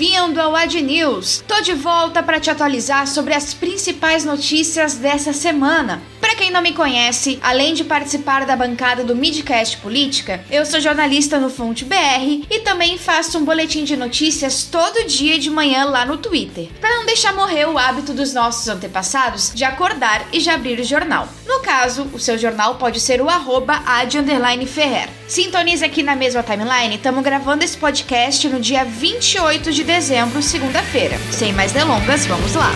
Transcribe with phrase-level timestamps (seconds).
[0.00, 1.44] Bem-vindo ao Ad News.
[1.46, 6.00] Tô de volta para te atualizar sobre as principais notícias dessa semana.
[6.30, 10.80] Para quem não me conhece, além de participar da bancada do Midcast Política, eu sou
[10.80, 15.86] jornalista no Fonte BR e também faço um boletim de notícias todo dia de manhã
[15.86, 20.38] lá no Twitter, para não deixar morrer o hábito dos nossos antepassados de acordar e
[20.38, 21.28] já abrir o jornal.
[21.44, 23.82] No caso, o seu jornal pode ser o arroba
[24.68, 25.08] Ferrer.
[25.26, 31.18] Sintonize aqui na mesma timeline, estamos gravando esse podcast no dia 28 de dezembro, segunda-feira.
[31.32, 32.70] Sem mais delongas, vamos lá!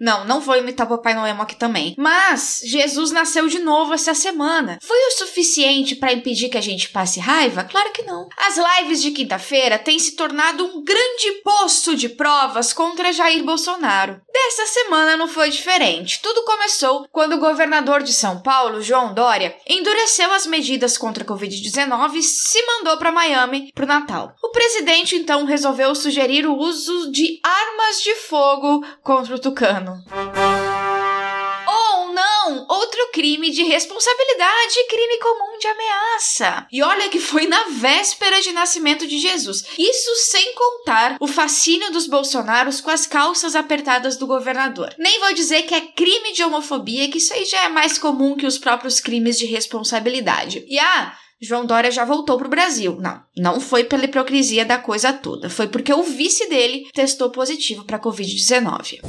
[0.00, 1.94] Não, não vou imitar Papai Noel aqui também.
[1.96, 4.78] Mas Jesus nasceu de novo essa semana.
[4.82, 7.64] Foi o suficiente para impedir que a gente passe raiva?
[7.64, 8.28] Claro que não.
[8.36, 14.20] As lives de quinta-feira têm se tornado um grande poço de provas contra Jair Bolsonaro.
[14.32, 16.20] Dessa semana não foi diferente.
[16.22, 21.26] Tudo começou quando o governador de São Paulo, João Dória, endureceu as medidas contra a
[21.26, 24.34] Covid-19 e se mandou para Miami pro Natal.
[24.42, 30.02] O presidente então resolveu sugerir o uso de armas de fogo contra o Tucano.
[31.66, 36.66] Ou não, outro crime de responsabilidade crime comum de ameaça.
[36.70, 39.64] E olha que foi na véspera de nascimento de Jesus.
[39.78, 44.94] Isso sem contar o fascínio dos bolsonaros com as calças apertadas do governador.
[44.98, 48.36] Nem vou dizer que é crime de homofobia, que isso aí já é mais comum
[48.36, 50.64] que os próprios crimes de responsabilidade.
[50.68, 52.96] E ah, João Dória já voltou pro Brasil.
[53.00, 55.50] Não, não foi pela hipocrisia da coisa toda.
[55.50, 59.00] Foi porque o vice dele testou positivo para Covid-19.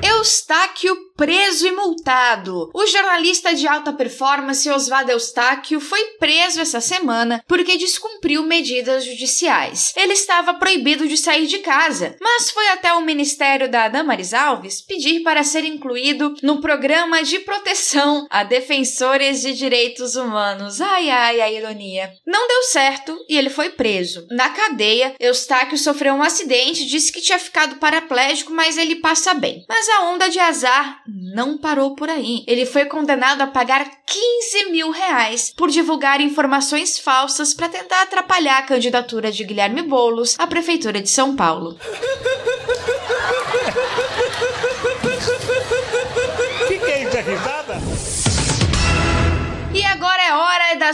[0.00, 2.70] Eustáquio preso e multado.
[2.72, 9.92] O jornalista de alta performance Oswaldo Eustáquio foi preso essa semana porque descumpriu medidas judiciais.
[9.94, 14.80] Ele estava proibido de sair de casa, mas foi até o Ministério da Damaris Alves
[14.80, 20.80] pedir para ser incluído no programa de proteção a defensores de direitos humanos.
[20.80, 22.10] Ai ai, a ironia.
[22.26, 24.26] Não deu certo e ele foi preso.
[24.30, 29.66] Na cadeia, Eustáquio sofreu um acidente, disse que tinha ficado paraplégico, mas ele passa bem.
[29.68, 32.44] Mas a onda de azar não parou por aí.
[32.46, 38.58] Ele foi condenado a pagar 15 mil reais por divulgar informações falsas para tentar atrapalhar
[38.58, 41.78] a candidatura de Guilherme Boulos à Prefeitura de São Paulo.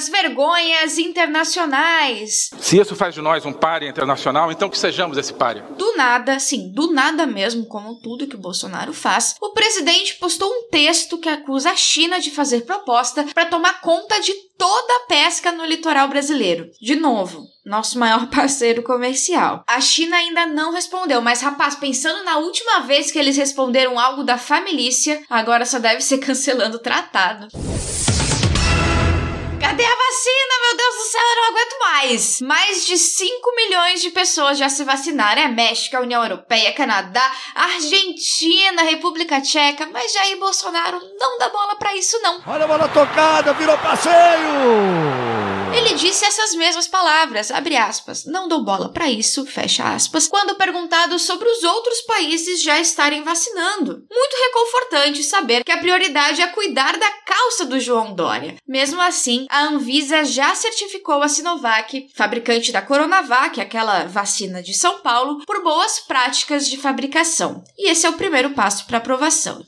[0.07, 2.51] das vergonhas internacionais.
[2.61, 5.65] Se isso faz de nós um páreo internacional, então que sejamos esse páreo.
[5.77, 10.49] Do nada, sim, do nada mesmo, como tudo que o Bolsonaro faz, o presidente postou
[10.49, 15.07] um texto que acusa a China de fazer proposta para tomar conta de toda a
[15.07, 16.71] pesca no litoral brasileiro.
[16.81, 19.65] De novo, nosso maior parceiro comercial.
[19.67, 24.23] A China ainda não respondeu, mas rapaz, pensando na última vez que eles responderam algo
[24.23, 24.77] da família,
[25.31, 27.49] agora só deve ser cancelando o tratado.
[29.61, 30.55] Cadê a vacina?
[30.63, 32.41] Meu Deus do céu, eu não aguento mais.
[32.41, 35.43] Mais de 5 milhões de pessoas já se vacinaram.
[35.43, 39.89] É México, União Europeia, Canadá, Argentina, República Tcheca.
[39.93, 42.43] Mas Jair Bolsonaro não dá bola para isso, não.
[42.47, 45.37] Olha a bola tocada, virou passeio!
[45.75, 50.55] Ele disse essas mesmas palavras, abre aspas, não dou bola para isso, fecha aspas, quando
[50.55, 54.05] perguntado sobre os outros países já estarem vacinando.
[54.11, 58.57] Muito reconfortante saber que a prioridade é cuidar da calça do João Dória.
[58.67, 65.01] Mesmo assim, a Anvisa já certificou a Sinovac, fabricante da Coronavac, aquela vacina de São
[65.01, 67.63] Paulo, por boas práticas de fabricação.
[67.77, 69.65] E esse é o primeiro passo para aprovação.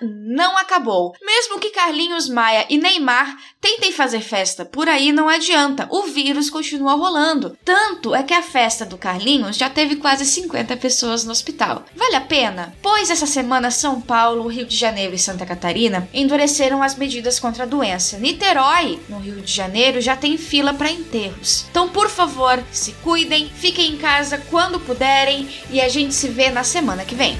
[0.00, 1.14] Não acabou.
[1.22, 5.88] Mesmo que Carlinhos Maia e Neymar tentem fazer festa por aí, não adianta.
[5.90, 7.56] O vírus continua rolando.
[7.64, 11.84] Tanto é que a festa do Carlinhos já teve quase 50 pessoas no hospital.
[11.94, 12.74] Vale a pena?
[12.82, 17.64] Pois essa semana São Paulo, Rio de Janeiro e Santa Catarina endureceram as medidas contra
[17.64, 18.18] a doença.
[18.18, 21.66] Niterói, no Rio de Janeiro, já tem fila para enterros.
[21.70, 26.50] Então, por favor, se cuidem, fiquem em casa quando puderem e a gente se vê
[26.50, 27.36] na semana que vem.